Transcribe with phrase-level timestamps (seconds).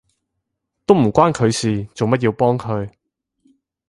[0.87, 2.89] 都唔關佢事，做乜要幫佢？